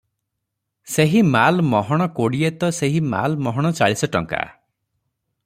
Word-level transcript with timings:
ସେହି 0.93 1.21
ମାଲ 1.35 1.61
ମହଣ 1.73 2.07
କୋଡ଼ିଏ 2.21 2.51
ତ 2.65 2.71
'ସେହି 2.79 3.05
ମାଲ 3.13 3.39
ମହଣ 3.49 3.75
ଚାଳିଶ 3.83 4.11
ଟଙ୍କା। 4.17 4.43